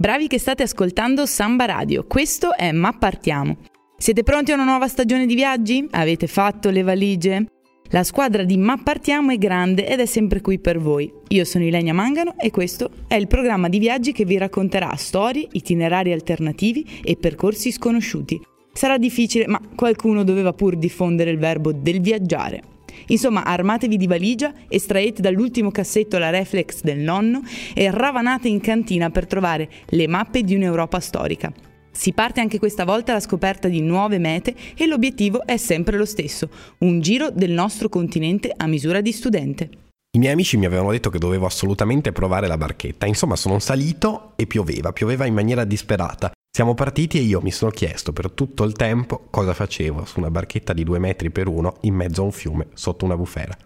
Bravi 0.00 0.28
che 0.28 0.38
state 0.38 0.62
ascoltando 0.62 1.26
Samba 1.26 1.66
Radio, 1.66 2.06
questo 2.06 2.56
è 2.56 2.72
Ma 2.72 2.90
Partiamo. 2.94 3.58
Siete 3.98 4.22
pronti 4.22 4.50
a 4.50 4.54
una 4.54 4.64
nuova 4.64 4.88
stagione 4.88 5.26
di 5.26 5.34
viaggi? 5.34 5.86
Avete 5.90 6.26
fatto 6.26 6.70
le 6.70 6.80
valigie? 6.80 7.44
La 7.90 8.02
squadra 8.02 8.44
di 8.44 8.56
Ma 8.56 8.80
Partiamo 8.82 9.30
è 9.30 9.36
grande 9.36 9.86
ed 9.86 10.00
è 10.00 10.06
sempre 10.06 10.40
qui 10.40 10.58
per 10.58 10.78
voi. 10.78 11.12
Io 11.28 11.44
sono 11.44 11.64
Ilenia 11.64 11.92
Mangano 11.92 12.34
e 12.38 12.50
questo 12.50 12.90
è 13.08 13.14
il 13.16 13.26
programma 13.26 13.68
di 13.68 13.78
viaggi 13.78 14.12
che 14.12 14.24
vi 14.24 14.38
racconterà 14.38 14.96
storie, 14.96 15.46
itinerari 15.52 16.12
alternativi 16.12 17.02
e 17.04 17.16
percorsi 17.16 17.70
sconosciuti. 17.70 18.40
Sarà 18.72 18.96
difficile, 18.96 19.46
ma 19.48 19.60
qualcuno 19.76 20.24
doveva 20.24 20.54
pur 20.54 20.78
diffondere 20.78 21.30
il 21.30 21.38
verbo 21.38 21.72
del 21.72 22.00
viaggiare. 22.00 22.62
Insomma, 23.08 23.44
armatevi 23.44 23.96
di 23.96 24.06
valigia, 24.06 24.52
estraete 24.68 25.22
dall'ultimo 25.22 25.70
cassetto 25.70 26.18
la 26.18 26.30
reflex 26.30 26.82
del 26.82 26.98
nonno 26.98 27.42
e 27.74 27.90
ravanate 27.90 28.48
in 28.48 28.60
cantina 28.60 29.10
per 29.10 29.26
trovare 29.26 29.68
le 29.86 30.08
mappe 30.08 30.42
di 30.42 30.54
un'Europa 30.54 31.00
storica. 31.00 31.52
Si 31.92 32.12
parte 32.12 32.40
anche 32.40 32.58
questa 32.58 32.84
volta 32.84 33.12
alla 33.12 33.20
scoperta 33.20 33.68
di 33.68 33.80
nuove 33.80 34.18
mete 34.18 34.54
e 34.76 34.86
l'obiettivo 34.86 35.44
è 35.44 35.56
sempre 35.56 35.96
lo 35.96 36.04
stesso, 36.04 36.48
un 36.78 37.00
giro 37.00 37.30
del 37.30 37.50
nostro 37.50 37.88
continente 37.88 38.52
a 38.56 38.66
misura 38.66 39.00
di 39.00 39.12
studente. 39.12 39.68
I 40.12 40.18
miei 40.18 40.32
amici 40.32 40.56
mi 40.56 40.66
avevano 40.66 40.90
detto 40.90 41.10
che 41.10 41.18
dovevo 41.18 41.46
assolutamente 41.46 42.10
provare 42.12 42.46
la 42.46 42.56
barchetta, 42.56 43.06
insomma 43.06 43.36
sono 43.36 43.58
salito 43.58 44.32
e 44.36 44.46
pioveva, 44.46 44.92
pioveva 44.92 45.24
in 45.24 45.34
maniera 45.34 45.64
disperata. 45.64 46.32
Siamo 46.60 46.74
partiti 46.74 47.16
e 47.16 47.22
io 47.22 47.40
mi 47.40 47.52
sono 47.52 47.70
chiesto 47.70 48.12
per 48.12 48.30
tutto 48.32 48.64
il 48.64 48.74
tempo 48.74 49.28
cosa 49.30 49.54
facevo 49.54 50.04
su 50.04 50.18
una 50.18 50.30
barchetta 50.30 50.74
di 50.74 50.84
due 50.84 50.98
metri 50.98 51.30
per 51.30 51.48
uno 51.48 51.78
in 51.84 51.94
mezzo 51.94 52.20
a 52.20 52.24
un 52.26 52.32
fiume 52.32 52.66
sotto 52.74 53.06
una 53.06 53.16
bufera. 53.16 53.56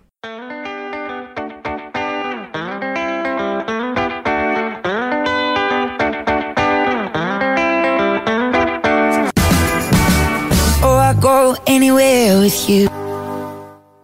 Oh, 10.82 11.56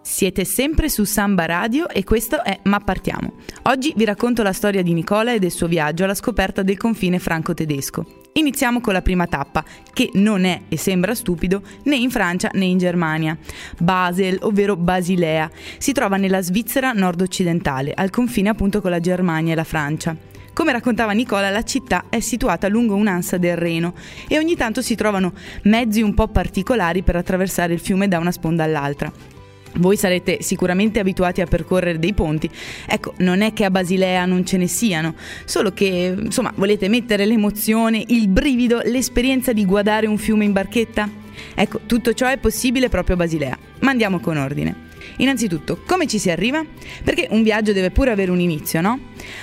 Siete 0.02 0.44
sempre 0.44 0.88
su 0.88 1.04
Samba 1.04 1.46
Radio 1.46 1.88
e 1.88 2.02
questo 2.02 2.42
è 2.42 2.58
Ma 2.64 2.80
Partiamo. 2.80 3.34
Oggi 3.66 3.92
vi 3.94 4.04
racconto 4.04 4.42
la 4.42 4.52
storia 4.52 4.82
di 4.82 4.92
Nicola 4.92 5.32
e 5.32 5.38
del 5.38 5.52
suo 5.52 5.68
viaggio 5.68 6.02
alla 6.02 6.14
scoperta 6.14 6.64
del 6.64 6.76
confine 6.76 7.20
franco-tedesco. 7.20 8.19
Iniziamo 8.32 8.80
con 8.80 8.92
la 8.92 9.02
prima 9.02 9.26
tappa, 9.26 9.64
che 9.92 10.10
non 10.14 10.44
è 10.44 10.62
e 10.68 10.76
sembra 10.76 11.16
stupido 11.16 11.62
né 11.84 11.96
in 11.96 12.10
Francia 12.10 12.48
né 12.52 12.64
in 12.64 12.78
Germania. 12.78 13.36
Basel, 13.78 14.38
ovvero 14.42 14.76
Basilea, 14.76 15.50
si 15.78 15.90
trova 15.90 16.16
nella 16.16 16.40
Svizzera 16.40 16.92
nord-occidentale, 16.92 17.92
al 17.92 18.10
confine 18.10 18.48
appunto 18.48 18.80
con 18.80 18.92
la 18.92 19.00
Germania 19.00 19.52
e 19.52 19.56
la 19.56 19.64
Francia. 19.64 20.16
Come 20.52 20.70
raccontava 20.70 21.10
Nicola, 21.10 21.50
la 21.50 21.64
città 21.64 22.04
è 22.08 22.20
situata 22.20 22.68
lungo 22.68 22.94
un'ansa 22.94 23.36
del 23.36 23.56
Reno 23.56 23.94
e 24.28 24.38
ogni 24.38 24.54
tanto 24.54 24.80
si 24.80 24.94
trovano 24.94 25.32
mezzi 25.62 26.00
un 26.00 26.14
po' 26.14 26.28
particolari 26.28 27.02
per 27.02 27.16
attraversare 27.16 27.72
il 27.72 27.80
fiume 27.80 28.06
da 28.06 28.18
una 28.18 28.30
sponda 28.30 28.62
all'altra. 28.62 29.39
Voi 29.74 29.96
sarete 29.96 30.42
sicuramente 30.42 30.98
abituati 30.98 31.40
a 31.40 31.46
percorrere 31.46 31.98
dei 31.98 32.12
ponti. 32.12 32.50
Ecco, 32.86 33.14
non 33.18 33.40
è 33.40 33.52
che 33.52 33.64
a 33.64 33.70
Basilea 33.70 34.24
non 34.26 34.44
ce 34.44 34.56
ne 34.56 34.66
siano, 34.66 35.14
solo 35.44 35.72
che, 35.72 36.14
insomma, 36.16 36.52
volete 36.56 36.88
mettere 36.88 37.24
l'emozione, 37.24 38.02
il 38.08 38.28
brivido, 38.28 38.80
l'esperienza 38.84 39.52
di 39.52 39.64
guardare 39.64 40.06
un 40.06 40.18
fiume 40.18 40.44
in 40.44 40.52
barchetta? 40.52 41.08
Ecco, 41.54 41.80
tutto 41.86 42.12
ciò 42.12 42.26
è 42.26 42.36
possibile 42.36 42.88
proprio 42.88 43.14
a 43.14 43.18
Basilea. 43.18 43.58
Ma 43.80 43.90
andiamo 43.90 44.20
con 44.20 44.36
ordine. 44.36 44.88
Innanzitutto, 45.16 45.82
come 45.86 46.06
ci 46.06 46.18
si 46.18 46.30
arriva? 46.30 46.64
Perché 47.04 47.28
un 47.30 47.42
viaggio 47.42 47.72
deve 47.72 47.90
pure 47.90 48.10
avere 48.10 48.30
un 48.30 48.40
inizio, 48.40 48.80
no? 48.80 48.98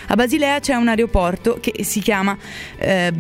A 0.08 0.16
Basilea 0.16 0.60
c'è 0.60 0.76
un 0.76 0.88
aeroporto 0.88 1.58
che 1.60 1.84
si 1.84 2.00
chiama 2.00 2.38
eh, 2.78 3.12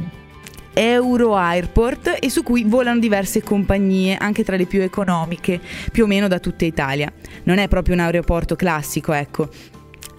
Euro 0.79 1.35
Airport 1.35 2.17
e 2.19 2.29
su 2.29 2.43
cui 2.43 2.63
volano 2.63 2.99
diverse 2.99 3.41
compagnie, 3.41 4.15
anche 4.15 4.43
tra 4.43 4.55
le 4.55 4.67
più 4.67 4.83
economiche, 4.83 5.59
più 5.91 6.03
o 6.03 6.07
meno 6.07 6.27
da 6.27 6.37
tutta 6.37 6.65
Italia. 6.65 7.11
Non 7.45 7.57
è 7.57 7.67
proprio 7.67 7.95
un 7.95 8.01
aeroporto 8.01 8.55
classico, 8.55 9.11
ecco. 9.11 9.49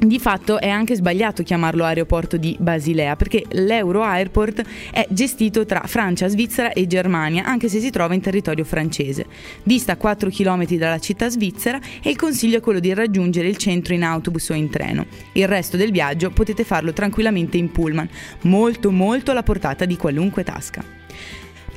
Di 0.00 0.20
fatto 0.20 0.60
è 0.60 0.68
anche 0.68 0.94
sbagliato 0.94 1.42
chiamarlo 1.42 1.82
aeroporto 1.82 2.36
di 2.36 2.56
Basilea 2.60 3.16
perché 3.16 3.44
l'Euro 3.50 4.04
Airport 4.04 4.62
è 4.92 5.04
gestito 5.10 5.66
tra 5.66 5.82
Francia, 5.86 6.28
Svizzera 6.28 6.72
e 6.72 6.86
Germania 6.86 7.44
anche 7.44 7.68
se 7.68 7.80
si 7.80 7.90
trova 7.90 8.14
in 8.14 8.20
territorio 8.20 8.64
francese. 8.64 9.26
Dista 9.64 9.96
4 9.96 10.30
km 10.30 10.66
dalla 10.76 11.00
città 11.00 11.28
svizzera 11.28 11.80
e 12.00 12.10
il 12.10 12.16
consiglio 12.16 12.58
è 12.58 12.60
quello 12.60 12.78
di 12.78 12.94
raggiungere 12.94 13.48
il 13.48 13.56
centro 13.56 13.92
in 13.92 14.04
autobus 14.04 14.50
o 14.50 14.54
in 14.54 14.70
treno. 14.70 15.04
Il 15.32 15.48
resto 15.48 15.76
del 15.76 15.90
viaggio 15.90 16.30
potete 16.30 16.62
farlo 16.62 16.92
tranquillamente 16.92 17.56
in 17.56 17.72
pullman, 17.72 18.08
molto 18.42 18.92
molto 18.92 19.32
alla 19.32 19.42
portata 19.42 19.84
di 19.84 19.96
qualunque 19.96 20.44
tasca. 20.44 20.98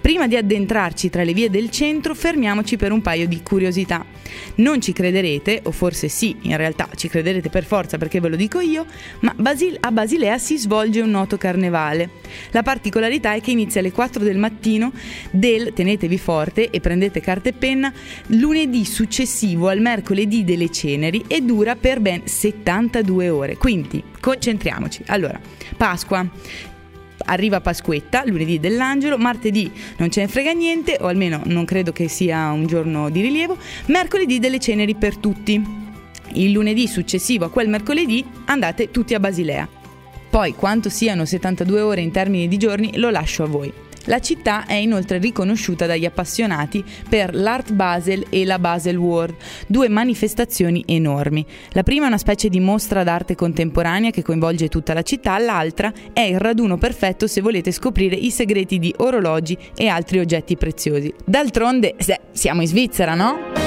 Prima 0.02 0.28
di 0.28 0.36
addentrarci 0.36 1.12
tra 1.12 1.24
le 1.24 1.32
vie 1.32 1.52
del 1.52 1.70
centro, 1.70 2.16
fermiamoci 2.16 2.76
per 2.76 2.92
un 2.92 3.02
paio 3.02 3.28
di 3.28 3.44
curiosità. 3.44 4.04
Non 4.56 4.82
ci 4.82 4.94
crederete, 4.94 5.60
o 5.64 5.72
forse 5.72 6.08
sì, 6.08 6.36
in 6.42 6.58
realtà 6.58 6.90
ci 6.96 7.08
crederete 7.08 7.50
per 7.50 7.66
forza 7.66 8.00
perché 8.00 8.20
ve 8.20 8.30
lo 8.30 8.36
dico 8.36 8.60
io, 8.60 8.86
ma 9.20 9.34
Basil- 9.38 9.78
a 9.80 9.92
Basilea 9.92 10.40
si 10.40 10.58
svolge 10.58 11.02
un 11.02 11.12
noto 11.12 11.38
carnevale. 11.38 12.10
La 12.50 12.64
particolarità 12.64 13.34
è 13.34 13.42
che 13.42 13.52
inizia 13.52 13.80
alle 13.80 13.92
4 13.92 14.24
del 14.24 14.38
mattino 14.38 14.92
del, 15.30 15.72
tenetevi 15.74 16.18
forte 16.18 16.72
e 16.72 16.80
prendete 16.80 17.22
carta 17.22 17.50
e 17.50 17.54
penna, 17.54 17.94
lunedì 18.28 18.86
successivo 18.86 19.68
al 19.68 19.82
mercoledì 19.82 20.44
delle 20.44 20.72
ceneri 20.72 21.26
e 21.28 21.42
dura 21.42 21.76
per 21.76 22.00
ben 22.00 22.24
72 22.26 23.30
ore. 23.30 23.58
Quindi 23.58 24.04
concentriamoci. 24.20 25.04
Allora, 25.08 25.40
Pasqua, 25.78 26.28
arriva 27.24 27.62
Pasquetta, 27.62 28.24
lunedì 28.26 28.60
dell'angelo, 28.60 29.18
martedì 29.18 29.72
non 29.98 30.10
ce 30.10 30.22
ne 30.22 30.28
frega 30.28 30.52
niente, 30.52 30.98
o 31.00 31.08
almeno 31.08 31.42
non 31.46 31.66
credo 31.66 31.92
che 31.92 32.08
sia 32.08 32.52
un 32.52 32.66
giorno 32.68 33.10
di 33.10 33.22
rilievo, 33.22 33.58
mercoledì 33.88 34.40
delle 34.40 34.60
ceneri 34.60 34.96
per 34.96 35.18
tutti. 35.18 35.62
Il 36.34 36.52
lunedì 36.52 36.88
successivo 36.88 37.46
a 37.46 37.50
quel 37.50 37.70
mercoledì 37.70 38.26
andate 38.46 38.92
tutti 38.92 39.14
a 39.14 39.20
Basilea. 39.20 39.68
Poi 40.30 40.54
quanto 40.54 40.90
siano 40.90 41.26
72 41.26 41.82
ore 41.82 42.02
in 42.02 42.12
termini 42.12 42.48
di 42.48 42.58
giorni 42.58 42.98
lo 42.98 43.10
lascio 43.10 43.44
a 43.44 43.48
voi. 43.48 43.74
La 44.06 44.20
città 44.20 44.66
è 44.66 44.74
inoltre 44.74 45.20
riconosciuta 45.20 45.86
dagli 45.86 46.06
appassionati 46.06 46.84
per 47.08 47.36
l'Art 47.36 47.74
Basel 47.74 48.26
e 48.30 48.46
la 48.46 48.60
Basel 48.60 48.98
World, 48.98 49.36
due 49.68 49.90
manifestazioni 49.90 50.84
enormi. 50.88 51.46
La 51.72 51.84
prima 51.84 52.06
è 52.06 52.08
una 52.08 52.18
specie 52.18 52.50
di 52.50 52.60
mostra 52.60 53.04
d'arte 53.04 53.36
contemporanea 53.36 54.10
che 54.10 54.24
coinvolge 54.24 54.70
tutta 54.70 54.94
la 54.94 55.04
città, 55.04 55.38
l'altra 55.38 55.94
è 56.14 56.22
il 56.22 56.40
raduno 56.40 56.78
perfetto 56.78 57.28
se 57.28 57.42
volete 57.42 57.72
scoprire 57.72 58.16
i 58.16 58.32
segreti 58.32 58.80
di 58.80 58.94
orologi 58.98 59.58
e 59.76 59.88
altri 59.88 60.20
oggetti 60.20 60.58
preziosi. 60.58 61.14
D'altronde, 61.24 61.96
siamo 62.32 62.62
in 62.62 62.68
Svizzera, 62.68 63.14
no? 63.14 63.61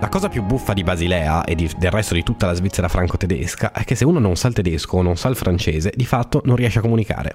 La 0.00 0.08
cosa 0.08 0.28
più 0.28 0.44
buffa 0.44 0.74
di 0.74 0.84
Basilea 0.84 1.42
e 1.42 1.56
di, 1.56 1.68
del 1.76 1.90
resto 1.90 2.14
di 2.14 2.22
tutta 2.22 2.46
la 2.46 2.54
Svizzera 2.54 2.86
franco-tedesca 2.86 3.72
è 3.72 3.82
che 3.82 3.96
se 3.96 4.04
uno 4.04 4.20
non 4.20 4.36
sa 4.36 4.46
il 4.46 4.54
tedesco 4.54 4.98
o 4.98 5.02
non 5.02 5.16
sa 5.16 5.28
il 5.28 5.34
francese, 5.34 5.92
di 5.92 6.06
fatto 6.06 6.40
non 6.44 6.54
riesce 6.54 6.78
a 6.78 6.82
comunicare. 6.82 7.34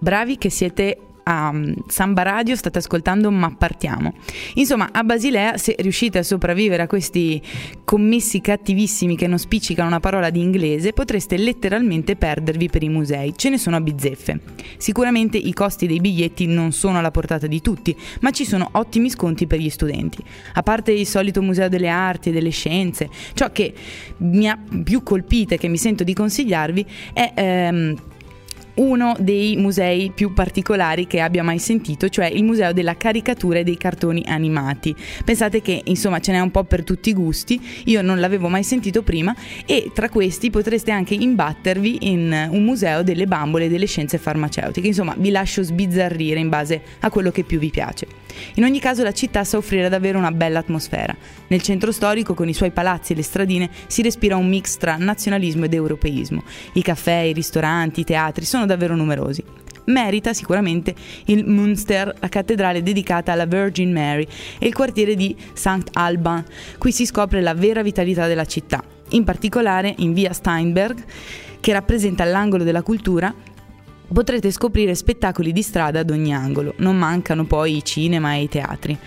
Bravi 0.00 0.36
che 0.36 0.50
siete 0.50 0.98
a 1.22 1.52
mm, 1.52 1.72
Samba 1.86 2.22
Radio, 2.22 2.56
state 2.56 2.78
ascoltando 2.78 3.30
Ma 3.30 3.54
partiamo. 3.56 4.14
Insomma, 4.54 4.90
a 4.92 5.02
Basilea, 5.04 5.56
se 5.56 5.74
riuscite 5.78 6.18
a 6.18 6.22
sopravvivere 6.22 6.82
a 6.82 6.86
questi 6.86 7.40
commessi 7.84 8.40
cattivissimi 8.40 9.16
che 9.16 9.26
non 9.26 9.38
spiccicano 9.38 9.88
una 9.88 10.00
parola 10.00 10.30
di 10.30 10.40
inglese, 10.40 10.92
potreste 10.92 11.36
letteralmente 11.36 12.16
perdervi 12.16 12.68
per 12.68 12.82
i 12.82 12.88
musei. 12.88 13.32
Ce 13.36 13.48
ne 13.48 13.58
sono 13.58 13.76
a 13.76 13.80
bizzeffe. 13.80 14.40
Sicuramente 14.76 15.38
i 15.38 15.52
costi 15.52 15.86
dei 15.86 16.00
biglietti 16.00 16.46
non 16.46 16.72
sono 16.72 16.98
alla 16.98 17.10
portata 17.10 17.46
di 17.46 17.60
tutti, 17.60 17.96
ma 18.20 18.30
ci 18.30 18.44
sono 18.44 18.68
ottimi 18.72 19.10
sconti 19.10 19.46
per 19.46 19.58
gli 19.58 19.70
studenti. 19.70 20.22
A 20.54 20.62
parte 20.62 20.92
il 20.92 21.06
solito 21.06 21.42
museo 21.42 21.68
delle 21.68 21.88
arti 21.88 22.28
e 22.28 22.32
delle 22.32 22.50
scienze, 22.50 23.08
ciò 23.34 23.50
che 23.52 23.72
mi 24.18 24.48
ha 24.48 24.58
più 24.84 25.02
colpite, 25.02 25.58
che 25.58 25.68
mi 25.68 25.78
sento 25.78 26.04
di 26.04 26.14
consigliarvi, 26.14 26.86
è... 27.12 27.32
Ehm, 27.34 27.96
uno 28.80 29.14
dei 29.18 29.56
musei 29.56 30.10
più 30.10 30.32
particolari 30.32 31.06
che 31.06 31.20
abbia 31.20 31.42
mai 31.42 31.58
sentito, 31.58 32.08
cioè 32.08 32.26
il 32.26 32.44
Museo 32.44 32.72
della 32.72 32.96
Caricatura 32.96 33.58
e 33.58 33.64
dei 33.64 33.76
Cartoni 33.76 34.24
Animati. 34.26 34.94
Pensate 35.24 35.60
che 35.60 35.82
insomma 35.84 36.18
ce 36.20 36.32
n'è 36.32 36.40
un 36.40 36.50
po' 36.50 36.64
per 36.64 36.82
tutti 36.82 37.10
i 37.10 37.12
gusti, 37.12 37.60
io 37.84 38.00
non 38.00 38.20
l'avevo 38.20 38.48
mai 38.48 38.64
sentito 38.64 39.02
prima 39.02 39.34
e 39.66 39.90
tra 39.94 40.08
questi 40.08 40.50
potreste 40.50 40.90
anche 40.90 41.14
imbattervi 41.14 42.10
in 42.10 42.48
un 42.50 42.64
museo 42.64 43.02
delle 43.02 43.26
bambole 43.26 43.66
e 43.66 43.68
delle 43.68 43.86
scienze 43.86 44.16
farmaceutiche, 44.16 44.86
insomma 44.86 45.14
vi 45.16 45.30
lascio 45.30 45.62
sbizzarrire 45.62 46.40
in 46.40 46.48
base 46.48 46.82
a 47.00 47.10
quello 47.10 47.30
che 47.30 47.44
più 47.44 47.58
vi 47.58 47.68
piace. 47.68 48.06
In 48.54 48.64
ogni 48.64 48.80
caso 48.80 49.02
la 49.02 49.12
città 49.12 49.44
sa 49.44 49.58
offrire 49.58 49.88
davvero 49.88 50.16
una 50.16 50.30
bella 50.30 50.60
atmosfera. 50.60 51.14
Nel 51.48 51.60
centro 51.60 51.92
storico 51.92 52.32
con 52.32 52.48
i 52.48 52.54
suoi 52.54 52.70
palazzi 52.70 53.12
e 53.12 53.16
le 53.16 53.22
stradine 53.22 53.68
si 53.86 54.02
respira 54.02 54.36
un 54.36 54.48
mix 54.48 54.76
tra 54.76 54.96
nazionalismo 54.96 55.64
ed 55.66 55.74
europeismo. 55.74 56.42
I 56.74 56.82
caffè, 56.82 57.16
i 57.16 57.32
ristoranti, 57.32 58.00
i 58.00 58.04
teatri 58.04 58.44
sono 58.44 58.66
davvero 58.70 58.94
numerosi. 58.94 59.42
Merita 59.84 60.32
sicuramente 60.32 60.94
il 61.26 61.44
Münster, 61.46 62.14
la 62.18 62.28
cattedrale 62.28 62.82
dedicata 62.82 63.32
alla 63.32 63.46
Virgin 63.46 63.92
Mary, 63.92 64.26
e 64.58 64.66
il 64.66 64.74
quartiere 64.74 65.14
di 65.16 65.36
St. 65.52 65.88
Alban. 65.92 66.44
Qui 66.78 66.92
si 66.92 67.06
scopre 67.06 67.40
la 67.40 67.54
vera 67.54 67.82
vitalità 67.82 68.26
della 68.26 68.44
città. 68.44 68.82
In 69.10 69.24
particolare 69.24 69.94
in 69.98 70.12
via 70.12 70.32
Steinberg, 70.32 71.02
che 71.58 71.72
rappresenta 71.72 72.24
l'angolo 72.24 72.62
della 72.62 72.82
cultura, 72.82 73.34
potrete 74.12 74.50
scoprire 74.50 74.94
spettacoli 74.94 75.52
di 75.52 75.62
strada 75.62 76.00
ad 76.00 76.10
ogni 76.10 76.32
angolo. 76.32 76.74
Non 76.78 76.96
mancano 76.96 77.44
poi 77.44 77.76
i 77.76 77.84
cinema 77.84 78.34
e 78.34 78.42
i 78.42 78.48
teatri 78.48 78.98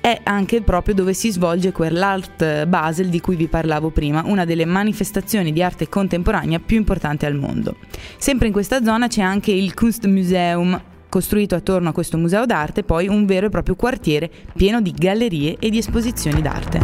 è 0.00 0.20
anche 0.22 0.62
proprio 0.62 0.94
dove 0.94 1.12
si 1.12 1.30
svolge 1.30 1.72
quell'Art 1.72 2.66
Basel 2.66 3.08
di 3.08 3.20
cui 3.20 3.36
vi 3.36 3.48
parlavo 3.48 3.90
prima, 3.90 4.22
una 4.24 4.44
delle 4.44 4.64
manifestazioni 4.64 5.52
di 5.52 5.62
arte 5.62 5.88
contemporanea 5.88 6.58
più 6.58 6.76
importanti 6.76 7.26
al 7.26 7.34
mondo. 7.34 7.76
Sempre 8.16 8.46
in 8.46 8.52
questa 8.52 8.82
zona 8.82 9.08
c'è 9.08 9.22
anche 9.22 9.52
il 9.52 9.74
Kunstmuseum, 9.74 10.80
costruito 11.08 11.54
attorno 11.54 11.88
a 11.88 11.92
questo 11.92 12.16
museo 12.18 12.46
d'arte, 12.46 12.82
poi 12.82 13.08
un 13.08 13.26
vero 13.26 13.46
e 13.46 13.50
proprio 13.50 13.74
quartiere 13.74 14.30
pieno 14.54 14.80
di 14.80 14.92
gallerie 14.92 15.56
e 15.58 15.70
di 15.70 15.78
esposizioni 15.78 16.42
d'arte. 16.42 16.80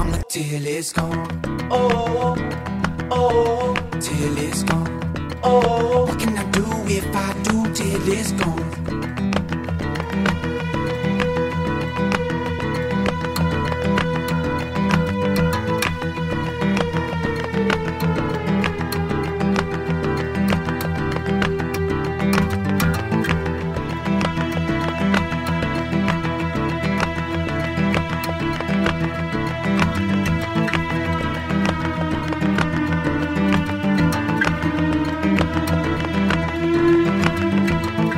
Oh, 5.46 6.06
what 6.06 6.18
can 6.18 6.34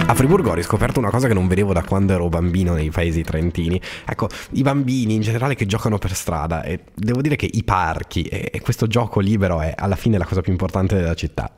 Gone? 0.07 0.15
Friburgo 0.15 0.51
ho 0.51 0.55
riscoperto 0.55 0.99
una 0.99 1.11
cosa 1.11 1.29
che 1.29 1.35
non 1.35 1.47
vedevo 1.47 1.73
da 1.73 1.83
quando 1.83 2.15
ero 2.15 2.29
bambino 2.29 2.75
nei 2.75 2.91
paesi 2.91 3.23
trentini. 3.23 3.81
Ecco, 4.07 4.29
i 4.53 4.63
bambini 4.63 5.15
in 5.15 5.21
generale 5.21 5.55
che 5.55 5.67
giocano 5.67 5.99
per 5.99 6.15
strada 6.15 6.63
e 6.63 6.85
devo 6.95 7.21
dire 7.21 7.37
che 7.37 7.49
i 7.51 7.65
parchi 7.65 8.23
e 8.23 8.61
questo 8.61 8.87
gioco 8.87 9.21
libero 9.21 9.61
è 9.61 9.75
alla 9.77 9.97
fine 9.97 10.17
la 10.19 10.25
cosa 10.25 10.41
più 10.41 10.53
importante 10.53 10.95
della 10.97 11.15
città. 11.15 11.53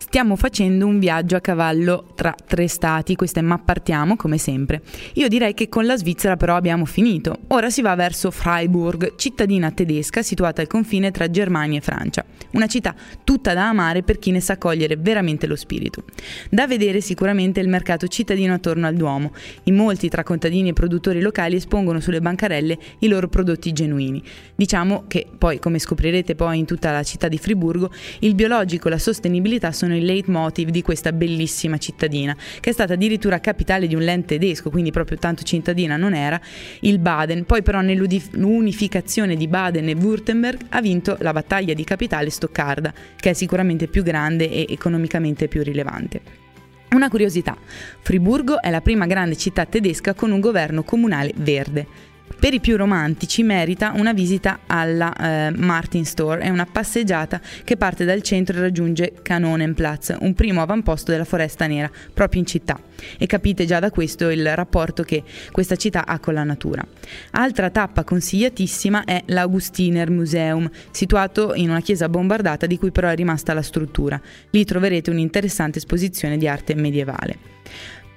Stiamo 0.00 0.36
facendo 0.36 0.86
un 0.86 1.00
viaggio 1.00 1.36
a 1.36 1.40
cavallo 1.40 2.12
tra 2.14 2.32
tre 2.46 2.66
stati, 2.68 3.14
questa 3.16 3.40
è 3.40 3.42
ma 3.42 3.58
partiamo 3.58 4.16
come 4.16 4.38
sempre. 4.38 4.80
Io 5.14 5.28
direi 5.28 5.52
che 5.54 5.68
con 5.68 5.84
la 5.84 5.96
Svizzera 5.98 6.36
però 6.36 6.54
abbiamo 6.54 6.86
finito. 6.86 7.40
Ora 7.48 7.68
si 7.68 7.82
va 7.82 7.94
verso 7.94 8.30
Freiburg, 8.30 9.16
cittadina 9.16 9.70
tedesca 9.70 10.22
situata 10.22 10.62
al 10.62 10.68
confine 10.68 11.10
tra 11.10 11.28
Germania 11.28 11.78
e 11.78 11.82
Francia. 11.82 12.24
Una 12.52 12.66
città 12.66 12.94
tutta 13.22 13.52
da 13.52 13.68
amare 13.68 14.02
per 14.02 14.18
chi 14.18 14.30
ne 14.30 14.40
sa 14.40 14.56
cogliere 14.56 14.96
veramente 14.96 15.46
lo 15.46 15.56
spirito. 15.56 16.04
Da 16.48 16.66
vedere 16.66 17.02
sicuramente 17.02 17.60
il 17.60 17.68
mercato 17.68 18.06
cittadino 18.06 18.54
attorno 18.54 18.86
al 18.86 18.94
Duomo. 18.94 19.32
In 19.64 19.74
molti 19.74 20.08
tra 20.08 20.22
contadini 20.22 20.70
e 20.70 20.74
produttori 20.74 21.20
locali 21.20 21.56
espongono 21.56 22.00
sulle 22.00 22.20
bancarelle 22.20 22.78
i 23.00 23.08
loro 23.08 23.28
prodotti 23.28 23.72
genuini. 23.72 24.22
Diciamo 24.54 25.04
che 25.06 25.26
poi, 25.36 25.58
come 25.58 25.78
scoprirete 25.78 26.34
poi 26.34 26.60
in 26.60 26.64
tutta 26.64 26.92
la 26.92 27.02
città 27.02 27.28
di 27.28 27.36
Friburgo, 27.36 27.90
il 28.20 28.34
biologico 28.34 28.86
e 28.86 28.92
la 28.92 28.98
sostenibilità 28.98 29.70
sono 29.72 29.87
il 29.94 30.04
leitmotiv 30.04 30.68
di 30.70 30.82
questa 30.82 31.12
bellissima 31.12 31.78
cittadina, 31.78 32.36
che 32.60 32.70
è 32.70 32.72
stata 32.72 32.94
addirittura 32.94 33.40
capitale 33.40 33.86
di 33.86 33.94
un 33.94 34.04
land 34.04 34.24
tedesco, 34.24 34.70
quindi 34.70 34.90
proprio 34.90 35.18
tanto 35.18 35.42
cittadina 35.42 35.96
non 35.96 36.14
era, 36.14 36.40
il 36.80 36.98
Baden. 36.98 37.44
Poi 37.44 37.62
però 37.62 37.80
nell'unificazione 37.80 39.36
di 39.36 39.48
Baden 39.48 39.88
e 39.88 39.94
Württemberg 39.94 40.66
ha 40.70 40.80
vinto 40.80 41.16
la 41.20 41.32
battaglia 41.32 41.74
di 41.74 41.84
capitale 41.84 42.30
Stoccarda, 42.30 42.92
che 43.16 43.30
è 43.30 43.32
sicuramente 43.32 43.86
più 43.86 44.02
grande 44.02 44.50
e 44.50 44.66
economicamente 44.68 45.48
più 45.48 45.62
rilevante. 45.62 46.20
Una 46.90 47.10
curiosità, 47.10 47.54
Friburgo 48.00 48.62
è 48.62 48.70
la 48.70 48.80
prima 48.80 49.04
grande 49.04 49.36
città 49.36 49.66
tedesca 49.66 50.14
con 50.14 50.30
un 50.30 50.40
governo 50.40 50.82
comunale 50.82 51.32
verde. 51.36 51.86
Per 52.38 52.54
i 52.54 52.60
più 52.60 52.76
romantici 52.76 53.42
merita 53.42 53.92
una 53.96 54.12
visita 54.12 54.60
alla 54.66 55.12
eh, 55.14 55.50
Martin 55.50 56.04
Store 56.04 56.42
e 56.42 56.50
una 56.50 56.66
passeggiata 56.66 57.40
che 57.64 57.76
parte 57.76 58.04
dal 58.04 58.22
centro 58.22 58.56
e 58.56 58.60
raggiunge 58.60 59.12
Kanonenplatz, 59.22 60.16
un 60.20 60.34
primo 60.34 60.62
avamposto 60.62 61.10
della 61.10 61.24
Foresta 61.24 61.66
Nera, 61.66 61.90
proprio 62.14 62.40
in 62.40 62.46
città. 62.46 62.78
E 63.18 63.26
capite 63.26 63.64
già 63.64 63.80
da 63.80 63.90
questo 63.90 64.28
il 64.28 64.54
rapporto 64.54 65.02
che 65.02 65.24
questa 65.50 65.74
città 65.76 66.06
ha 66.06 66.20
con 66.20 66.34
la 66.34 66.44
natura. 66.44 66.86
Altra 67.32 67.70
tappa 67.70 68.04
consigliatissima 68.04 69.04
è 69.04 69.22
l'Augustiner 69.26 70.10
Museum, 70.10 70.70
situato 70.90 71.54
in 71.54 71.70
una 71.70 71.80
chiesa 71.80 72.08
bombardata 72.08 72.66
di 72.66 72.78
cui 72.78 72.92
però 72.92 73.08
è 73.08 73.16
rimasta 73.16 73.52
la 73.52 73.62
struttura. 73.62 74.20
Lì 74.50 74.64
troverete 74.64 75.10
un'interessante 75.10 75.78
esposizione 75.78 76.36
di 76.36 76.46
arte 76.46 76.74
medievale. 76.74 77.56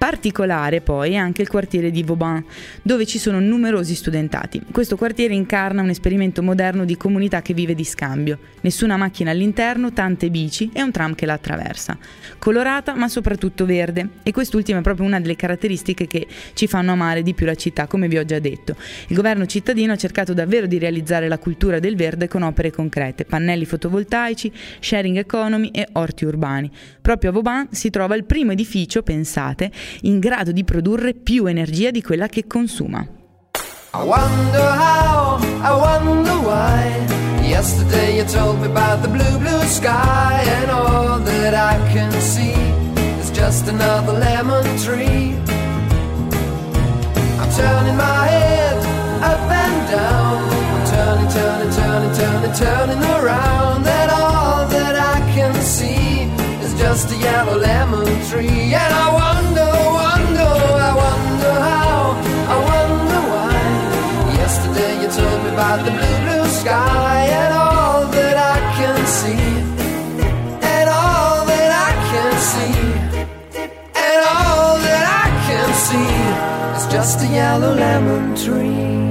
Particolare 0.01 0.81
poi 0.81 1.11
è 1.11 1.17
anche 1.17 1.43
il 1.43 1.47
quartiere 1.47 1.91
di 1.91 2.01
Vauban, 2.01 2.43
dove 2.81 3.05
ci 3.05 3.19
sono 3.19 3.39
numerosi 3.39 3.93
studentati. 3.93 4.59
Questo 4.71 4.97
quartiere 4.97 5.35
incarna 5.35 5.83
un 5.83 5.89
esperimento 5.89 6.41
moderno 6.41 6.85
di 6.85 6.97
comunità 6.97 7.43
che 7.43 7.53
vive 7.53 7.75
di 7.75 7.83
scambio. 7.83 8.39
Nessuna 8.61 8.97
macchina 8.97 9.29
all'interno, 9.29 9.93
tante 9.93 10.31
bici 10.31 10.71
e 10.73 10.81
un 10.81 10.89
tram 10.89 11.13
che 11.13 11.27
la 11.27 11.33
attraversa. 11.33 11.95
Colorata 12.39 12.95
ma 12.95 13.07
soprattutto 13.09 13.67
verde 13.67 14.09
e 14.23 14.31
quest'ultima 14.31 14.79
è 14.79 14.81
proprio 14.81 15.05
una 15.05 15.19
delle 15.19 15.35
caratteristiche 15.35 16.07
che 16.07 16.25
ci 16.53 16.65
fanno 16.65 16.93
amare 16.93 17.21
di 17.21 17.35
più 17.35 17.45
la 17.45 17.53
città, 17.53 17.85
come 17.85 18.07
vi 18.07 18.17
ho 18.17 18.25
già 18.25 18.39
detto. 18.39 18.75
Il 19.05 19.15
governo 19.15 19.45
cittadino 19.45 19.93
ha 19.93 19.97
cercato 19.97 20.33
davvero 20.33 20.65
di 20.65 20.79
realizzare 20.79 21.27
la 21.27 21.37
cultura 21.37 21.77
del 21.77 21.95
verde 21.95 22.27
con 22.27 22.41
opere 22.41 22.71
concrete, 22.71 23.23
pannelli 23.23 23.65
fotovoltaici, 23.65 24.51
sharing 24.79 25.17
economy 25.17 25.69
e 25.71 25.87
orti 25.91 26.25
urbani. 26.25 26.71
Proprio 27.01 27.29
a 27.29 27.33
Vauban 27.33 27.67
si 27.69 27.91
trova 27.91 28.15
il 28.15 28.23
primo 28.23 28.51
edificio, 28.51 29.03
pensate, 29.03 29.69
in 30.01 30.19
grado 30.19 30.51
di 30.51 30.63
produrre 30.63 31.13
più 31.13 31.45
energia 31.45 31.91
di 31.91 32.01
quella 32.01 32.27
che 32.27 32.47
consuma. 32.47 33.05
I 33.93 34.03
wonder 34.03 34.61
how, 34.61 35.37
I 35.61 35.71
wonder 35.71 36.37
why. 36.43 37.01
Yesterday 37.45 38.15
you 38.15 38.25
told 38.25 38.59
me 38.59 38.67
about 38.67 39.01
the 39.01 39.09
blue, 39.09 39.37
blue 39.37 39.63
sky, 39.65 40.41
and 40.61 40.71
all 40.71 41.19
that 41.19 41.53
I 41.53 41.77
can 41.91 42.11
see 42.21 42.55
is 43.19 43.29
just 43.31 43.67
another 43.67 44.13
lemon 44.13 44.63
tree. 44.77 45.35
I'm 47.37 47.49
turning 47.51 47.97
my 47.97 48.27
head 48.27 48.90
just 77.11 77.23
a 77.23 77.27
yellow 77.27 77.73
lemon 77.73 78.33
tree. 78.35 79.09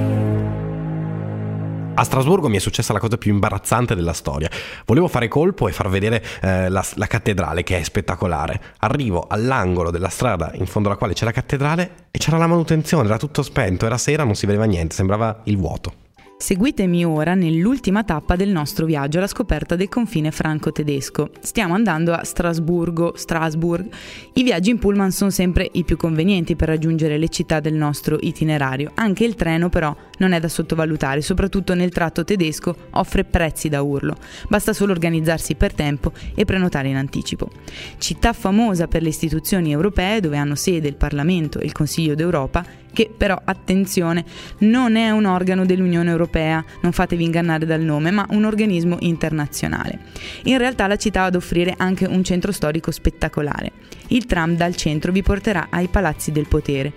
A 1.93 2.03
Strasburgo 2.03 2.49
mi 2.49 2.55
è 2.57 2.59
successa 2.59 2.93
la 2.93 2.99
cosa 2.99 3.17
più 3.17 3.31
imbarazzante 3.31 3.93
della 3.93 4.13
storia. 4.13 4.49
Volevo 4.85 5.07
fare 5.07 5.27
colpo 5.27 5.67
e 5.67 5.71
far 5.71 5.87
vedere 5.87 6.23
eh, 6.41 6.69
la, 6.69 6.83
la, 6.95 7.05
cattedrale, 7.05 7.61
che 7.61 7.77
è 7.77 7.83
spettacolare. 7.83 8.59
Arrivo 8.79 9.27
all'angolo 9.29 9.91
della 9.91 10.09
strada 10.09 10.49
in 10.55 10.65
fondo 10.65 10.87
alla 10.87 10.97
quale 10.97 11.13
c'è 11.13 11.25
la 11.25 11.31
cattedrale 11.31 11.91
e 12.09 12.17
c'era 12.17 12.37
la 12.37 12.47
manutenzione, 12.47 13.07
era 13.07 13.17
tutto 13.17 13.43
spento, 13.43 13.85
era 13.85 13.99
sera, 13.99 14.23
non 14.23 14.33
si 14.33 14.47
vedeva 14.47 14.65
niente, 14.65 14.95
sembrava 14.95 15.41
il 15.43 15.57
vuoto. 15.57 15.93
Seguitemi 16.41 17.05
ora 17.05 17.35
nell'ultima 17.35 18.03
tappa 18.03 18.35
del 18.35 18.49
nostro 18.49 18.87
viaggio 18.87 19.19
alla 19.19 19.27
scoperta 19.27 19.75
del 19.75 19.89
confine 19.89 20.31
franco-tedesco. 20.31 21.29
Stiamo 21.39 21.75
andando 21.75 22.13
a 22.13 22.23
Strasburgo, 22.23 23.13
Strasbourg. 23.15 23.87
I 24.33 24.41
viaggi 24.41 24.71
in 24.71 24.79
pullman 24.79 25.11
sono 25.11 25.29
sempre 25.29 25.69
i 25.73 25.83
più 25.83 25.97
convenienti 25.97 26.55
per 26.55 26.69
raggiungere 26.69 27.19
le 27.19 27.29
città 27.29 27.59
del 27.59 27.75
nostro 27.75 28.17
itinerario. 28.19 28.89
Anche 28.95 29.23
il 29.23 29.35
treno 29.35 29.69
però 29.69 29.95
non 30.17 30.31
è 30.31 30.39
da 30.39 30.47
sottovalutare, 30.47 31.21
soprattutto 31.21 31.75
nel 31.75 31.91
tratto 31.91 32.23
tedesco 32.23 32.75
offre 32.89 33.23
prezzi 33.23 33.69
da 33.69 33.83
urlo. 33.83 34.15
Basta 34.49 34.73
solo 34.73 34.93
organizzarsi 34.93 35.53
per 35.53 35.75
tempo 35.75 36.11
e 36.33 36.43
prenotare 36.43 36.87
in 36.89 36.95
anticipo. 36.95 37.51
Città 37.99 38.33
famosa 38.33 38.87
per 38.87 39.03
le 39.03 39.09
istituzioni 39.09 39.71
europee 39.71 40.19
dove 40.19 40.37
hanno 40.37 40.55
sede 40.55 40.87
il 40.87 40.95
Parlamento 40.95 41.59
e 41.59 41.65
il 41.65 41.71
Consiglio 41.71 42.15
d'Europa 42.15 42.65
che 42.93 43.11
però, 43.15 43.39
attenzione, 43.43 44.25
non 44.59 44.95
è 44.95 45.09
un 45.11 45.25
organo 45.25 45.65
dell'Unione 45.65 46.09
Europea, 46.09 46.63
non 46.81 46.91
fatevi 46.91 47.23
ingannare 47.23 47.65
dal 47.65 47.81
nome, 47.81 48.11
ma 48.11 48.25
un 48.31 48.45
organismo 48.45 48.97
internazionale. 48.99 49.99
In 50.43 50.57
realtà 50.57 50.87
la 50.87 50.97
città 50.97 51.21
ha 51.21 51.25
ad 51.25 51.35
offrire 51.35 51.73
anche 51.77 52.05
un 52.05 52.23
centro 52.23 52.51
storico 52.51 52.91
spettacolare. 52.91 53.71
Il 54.07 54.25
tram 54.25 54.55
dal 54.55 54.75
centro 54.75 55.11
vi 55.11 55.23
porterà 55.23 55.67
ai 55.69 55.87
palazzi 55.87 56.31
del 56.31 56.47
potere, 56.47 56.91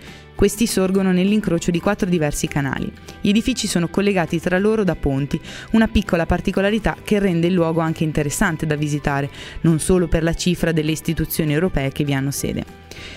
questi 0.44 0.66
sorgono 0.66 1.10
nell'incrocio 1.10 1.70
di 1.70 1.80
quattro 1.80 2.06
diversi 2.06 2.46
canali. 2.48 2.92
Gli 3.22 3.30
edifici 3.30 3.66
sono 3.66 3.88
collegati 3.88 4.38
tra 4.38 4.58
loro 4.58 4.84
da 4.84 4.94
ponti, 4.94 5.40
una 5.70 5.88
piccola 5.88 6.26
particolarità 6.26 6.98
che 7.02 7.18
rende 7.18 7.46
il 7.46 7.54
luogo 7.54 7.80
anche 7.80 8.04
interessante 8.04 8.66
da 8.66 8.76
visitare, 8.76 9.30
non 9.62 9.78
solo 9.78 10.06
per 10.06 10.22
la 10.22 10.34
cifra 10.34 10.70
delle 10.70 10.90
istituzioni 10.90 11.54
europee 11.54 11.92
che 11.92 12.04
vi 12.04 12.12
hanno 12.12 12.30
sede. 12.30 12.62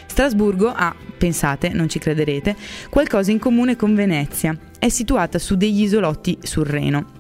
Strasburgo 0.06 0.72
ha, 0.74 0.96
pensate, 1.18 1.68
non 1.68 1.90
ci 1.90 2.00
crederete, 2.00 2.56
qualcosa 2.90 3.30
in 3.30 3.40
comune 3.40 3.76
con 3.76 3.94
Venezia. 3.94 4.58
È 4.80 4.88
situata 4.88 5.38
su 5.38 5.58
degli 5.58 5.82
isolotti 5.82 6.38
sul 6.42 6.66
Reno. 6.66 7.17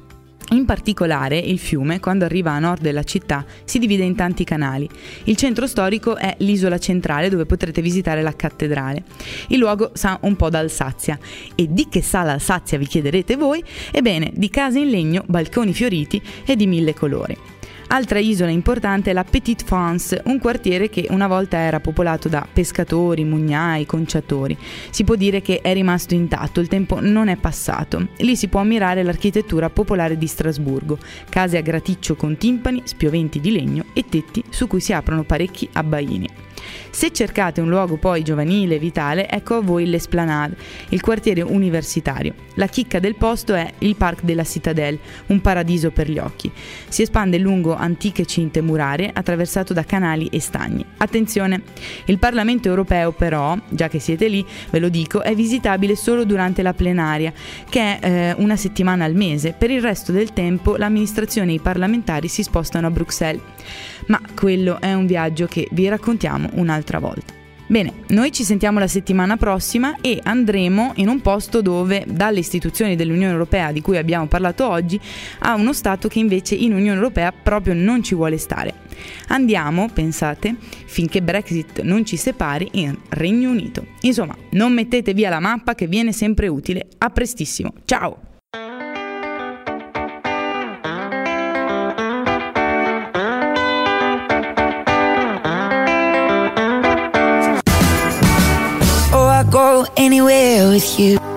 In 0.51 0.63
particolare 0.63 1.38
il 1.38 1.60
fiume, 1.60 2.00
quando 2.00 2.24
arriva 2.24 2.51
a 2.51 2.60
nord 2.60 2.82
della 2.82 3.04
città, 3.04 3.46
si 3.66 3.80
divide 3.80 4.06
in 4.06 4.16
tanti 4.16 4.46
canali. 4.46 4.88
Il 5.25 5.36
centro 5.36 5.68
storico 5.68 6.16
è 6.16 6.36
l'isola 6.39 6.77
centrale 6.77 7.27
dove 7.27 7.46
potrete 7.46 7.82
visitare 7.82 8.22
la 8.22 8.34
cattedrale. 8.34 9.04
Il 9.48 9.60
luogo 9.60 9.92
sa 9.94 10.18
un 10.22 10.38
po' 10.38 10.50
d'Alsazia. 10.50 11.20
E 11.54 11.68
di 11.70 11.88
che 11.89 12.01
sa 12.01 12.24
l'Alsazia 12.24 12.77
vi 12.77 12.88
chiederete 12.88 13.36
voi? 13.36 13.62
Ebbene, 13.92 14.32
di 14.34 14.50
case 14.50 14.80
in 14.80 14.89
legno, 14.89 15.24
balconi 15.27 15.74
fioriti 15.74 16.22
e 16.46 16.56
di 16.56 16.66
mille 16.66 16.94
colori. 16.94 17.57
Altra 17.89 18.20
isola 18.20 18.51
importante 18.51 19.12
è 19.12 19.13
la 19.13 19.24
Petite 19.24 19.63
France, 19.63 20.22
un 20.25 20.39
quartiere 20.39 20.89
che 20.89 21.08
una 21.10 21.27
volta 21.27 21.58
era 21.58 21.79
popolato 21.79 22.27
da 22.27 22.46
pescatori, 22.51 23.24
mugnai, 23.24 23.86
conciatori. 23.86 24.58
Si 24.89 25.06
può 25.06 25.15
dire 25.15 25.41
che 25.41 25.62
è 25.62 25.72
rimasto 25.74 26.13
intatto, 26.13 26.60
il 26.60 26.67
tempo 26.67 27.00
non 27.00 27.29
è 27.29 27.38
passato. 27.38 28.10
Lì 28.17 28.36
si 28.36 28.50
può 28.50 28.60
ammirare 28.60 29.03
l'architettura 29.03 29.70
popolare 29.70 30.17
di 30.17 30.27
Strasburgo, 30.27 30.98
case 31.29 31.56
a 31.56 31.62
graticcio 31.62 32.15
con 32.15 32.36
timpani, 32.36 32.82
spioventi 32.84 33.39
di 33.39 33.51
legno 33.51 33.86
e 33.94 34.03
tetti 34.03 34.44
su 34.50 34.67
cui 34.67 34.82
si 34.82 34.91
aprono 34.91 35.24
parecchi 35.24 35.70
abbaini. 35.72 36.27
Se 36.90 37.12
cercate 37.12 37.62
un 37.62 37.70
luogo 37.70 37.98
poi 37.98 38.24
giovanile 38.24 38.76
e 38.76 38.80
vitale, 38.80 39.30
ecco 39.30 39.56
a 39.56 39.62
voi 39.62 39.86
l'Esplanade, 39.86 40.56
il 40.90 41.02
quartiere 41.02 41.42
universitario. 41.42 42.34
La 42.56 42.68
chicca 42.68 43.00
del 43.00 43.16
posto 43.16 43.54
è 43.54 43.72
il 43.80 43.96
Parc 43.96 44.24
della 44.24 44.44
Citadelle, 44.44 44.98
un 45.28 45.42
paradiso 45.42 45.92
per 45.92 46.10
gli 46.10 46.18
occhi. 46.18 46.52
Si 46.88 47.04
espande 47.04 47.38
lungo 47.38 47.76
antiche 47.76 48.26
cinte 48.26 48.62
murarie 48.62 49.12
attraversato 49.14 49.74
da 49.74 49.84
canali 49.84 50.28
e 50.32 50.40
stagni. 50.40 50.84
Attenzione, 50.98 51.62
il 52.06 52.18
Parlamento 52.18 52.68
europeo 52.68 53.12
però, 53.12 53.56
già 53.70 53.88
che 53.88 54.00
siete 54.00 54.28
lì, 54.28 54.46
ve 54.72 54.80
lo 54.80 54.90
dico, 54.90 55.22
è 55.22 55.36
visitabile 55.36 55.96
solo 55.96 56.26
durante 56.26 56.64
la 56.64 56.74
plenaria, 56.74 57.32
che 57.70 58.00
è 58.00 58.00
eh, 58.02 58.36
una 58.38 58.56
settimana 58.56 59.06
al 59.06 59.14
mese. 59.14 59.54
Per 59.58 59.70
il 59.70 59.82
resto 59.82 60.12
del 60.12 60.34
tempo 60.34 60.78
l'amministrazione 60.78 61.52
e 61.52 61.56
i 61.56 61.60
parlamentari 61.60 62.28
si 62.28 62.42
spostano 62.44 62.88
a 62.88 62.92
Bruxelles. 62.92 63.42
Ma 64.08 64.20
quello 64.36 64.80
è 64.80 64.94
un 64.94 65.06
viaggio 65.06 65.48
che 65.48 65.68
vi 65.72 65.88
raccontiamo 65.88 66.50
un'altra 66.58 67.00
volta. 67.00 67.38
Bene, 67.70 67.92
noi 68.08 68.32
ci 68.32 68.46
sentiamo 68.46 68.80
la 68.80 68.88
settimana 68.88 69.36
prossima 69.36 69.98
e 70.00 70.22
andremo 70.24 70.94
in 70.96 71.10
un 71.10 71.20
posto 71.22 71.62
dove 71.62 72.06
dalle 72.08 72.40
istituzioni 72.40 72.96
dell'Unione 72.96 73.34
Europea 73.34 73.74
di 73.74 73.82
cui 73.82 73.98
abbiamo 73.98 74.28
parlato 74.28 74.66
oggi 74.66 74.98
a 75.40 75.54
uno 75.56 75.74
Stato 75.74 76.08
che 76.08 76.20
invece 76.20 76.56
in 76.56 76.72
Unione 76.72 76.96
Europea 76.96 77.34
proprio 77.34 77.74
non 77.74 78.02
ci 78.04 78.16
vuole 78.16 78.38
stare. 78.38 78.86
Andiamo, 79.28 79.90
pensate, 79.92 80.56
finché 80.86 81.22
Brexit 81.22 81.82
non 81.82 82.06
ci 82.06 82.16
separi 82.16 82.70
in 82.74 82.98
Regno 83.10 83.50
Unito. 83.50 83.86
Insomma, 84.02 84.36
non 84.52 84.72
mettete 84.72 85.14
via 85.14 85.30
la 85.30 85.42
mappa 85.42 85.76
che 85.76 85.88
viene 85.88 86.14
sempre 86.14 86.48
utile. 86.48 86.88
A 87.00 87.10
prestissimo. 87.10 87.74
Ciao! 87.84 88.27
Anywhere 99.96 100.70
with 100.70 101.00
you 101.00 101.37